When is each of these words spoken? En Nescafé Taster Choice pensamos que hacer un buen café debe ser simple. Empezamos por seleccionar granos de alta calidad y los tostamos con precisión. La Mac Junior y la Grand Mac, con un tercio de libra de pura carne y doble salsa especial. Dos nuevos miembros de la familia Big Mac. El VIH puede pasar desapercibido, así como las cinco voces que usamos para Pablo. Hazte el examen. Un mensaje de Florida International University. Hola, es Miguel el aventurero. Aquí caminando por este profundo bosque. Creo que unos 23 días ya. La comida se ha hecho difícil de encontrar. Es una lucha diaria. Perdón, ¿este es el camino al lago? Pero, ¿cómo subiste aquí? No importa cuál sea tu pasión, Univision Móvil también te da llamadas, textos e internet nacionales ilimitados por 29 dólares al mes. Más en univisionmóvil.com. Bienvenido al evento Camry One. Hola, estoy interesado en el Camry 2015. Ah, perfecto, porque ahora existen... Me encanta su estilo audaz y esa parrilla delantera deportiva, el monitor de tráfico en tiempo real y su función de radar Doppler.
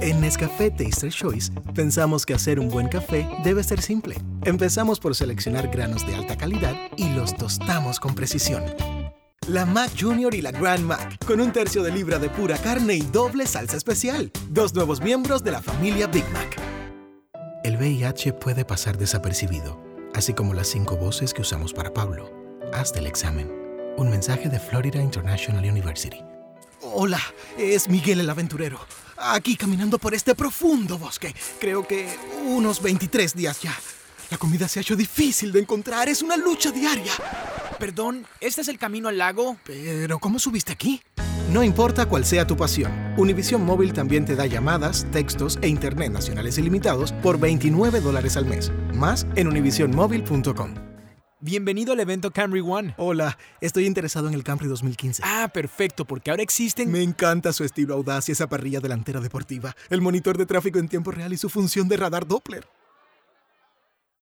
En 0.00 0.20
Nescafé 0.20 0.70
Taster 0.70 1.10
Choice 1.10 1.52
pensamos 1.74 2.24
que 2.24 2.34
hacer 2.34 2.58
un 2.60 2.68
buen 2.68 2.88
café 2.88 3.28
debe 3.44 3.62
ser 3.62 3.82
simple. 3.82 4.16
Empezamos 4.44 5.00
por 5.00 5.14
seleccionar 5.14 5.68
granos 5.68 6.06
de 6.06 6.14
alta 6.14 6.36
calidad 6.36 6.74
y 6.96 7.10
los 7.10 7.36
tostamos 7.36 8.00
con 8.00 8.14
precisión. 8.14 8.64
La 9.48 9.64
Mac 9.64 9.90
Junior 9.98 10.34
y 10.34 10.42
la 10.42 10.50
Grand 10.50 10.84
Mac, 10.84 11.24
con 11.24 11.40
un 11.40 11.52
tercio 11.52 11.82
de 11.82 11.92
libra 11.92 12.18
de 12.18 12.28
pura 12.28 12.58
carne 12.58 12.94
y 12.94 13.02
doble 13.02 13.46
salsa 13.46 13.76
especial. 13.76 14.32
Dos 14.48 14.74
nuevos 14.74 15.00
miembros 15.00 15.44
de 15.44 15.52
la 15.52 15.62
familia 15.62 16.08
Big 16.08 16.28
Mac. 16.32 16.60
El 17.62 17.76
VIH 17.76 18.32
puede 18.32 18.64
pasar 18.64 18.98
desapercibido, 18.98 19.80
así 20.14 20.34
como 20.34 20.52
las 20.52 20.68
cinco 20.68 20.96
voces 20.96 21.32
que 21.32 21.42
usamos 21.42 21.72
para 21.72 21.94
Pablo. 21.94 22.30
Hazte 22.72 22.98
el 22.98 23.06
examen. 23.06 23.52
Un 23.96 24.10
mensaje 24.10 24.48
de 24.48 24.58
Florida 24.58 25.00
International 25.00 25.64
University. 25.64 26.18
Hola, 26.82 27.20
es 27.56 27.88
Miguel 27.88 28.20
el 28.20 28.30
aventurero. 28.30 28.80
Aquí 29.16 29.56
caminando 29.56 29.98
por 29.98 30.14
este 30.14 30.34
profundo 30.34 30.98
bosque. 30.98 31.34
Creo 31.58 31.86
que 31.86 32.08
unos 32.44 32.82
23 32.82 33.34
días 33.34 33.60
ya. 33.60 33.74
La 34.30 34.38
comida 34.38 34.66
se 34.68 34.80
ha 34.80 34.82
hecho 34.82 34.96
difícil 34.96 35.52
de 35.52 35.60
encontrar. 35.60 36.08
Es 36.08 36.22
una 36.22 36.36
lucha 36.36 36.70
diaria. 36.70 37.12
Perdón, 37.78 38.26
¿este 38.40 38.62
es 38.62 38.68
el 38.68 38.78
camino 38.78 39.08
al 39.08 39.18
lago? 39.18 39.56
Pero, 39.64 40.18
¿cómo 40.18 40.38
subiste 40.38 40.72
aquí? 40.72 41.02
No 41.52 41.62
importa 41.62 42.06
cuál 42.06 42.24
sea 42.24 42.46
tu 42.46 42.56
pasión, 42.56 42.90
Univision 43.16 43.64
Móvil 43.64 43.92
también 43.92 44.24
te 44.24 44.34
da 44.34 44.46
llamadas, 44.46 45.06
textos 45.12 45.58
e 45.62 45.68
internet 45.68 46.10
nacionales 46.10 46.58
ilimitados 46.58 47.12
por 47.22 47.38
29 47.38 48.00
dólares 48.00 48.36
al 48.36 48.46
mes. 48.46 48.72
Más 48.94 49.26
en 49.36 49.46
univisionmóvil.com. 49.46 50.85
Bienvenido 51.40 51.92
al 51.92 52.00
evento 52.00 52.30
Camry 52.30 52.60
One. 52.60 52.94
Hola, 52.96 53.36
estoy 53.60 53.84
interesado 53.84 54.26
en 54.26 54.32
el 54.32 54.42
Camry 54.42 54.68
2015. 54.68 55.22
Ah, 55.22 55.50
perfecto, 55.52 56.06
porque 56.06 56.30
ahora 56.30 56.42
existen... 56.42 56.90
Me 56.90 57.02
encanta 57.02 57.52
su 57.52 57.62
estilo 57.62 57.92
audaz 57.92 58.30
y 58.30 58.32
esa 58.32 58.48
parrilla 58.48 58.80
delantera 58.80 59.20
deportiva, 59.20 59.76
el 59.90 60.00
monitor 60.00 60.38
de 60.38 60.46
tráfico 60.46 60.78
en 60.78 60.88
tiempo 60.88 61.10
real 61.10 61.34
y 61.34 61.36
su 61.36 61.50
función 61.50 61.88
de 61.88 61.98
radar 61.98 62.26
Doppler. 62.26 62.66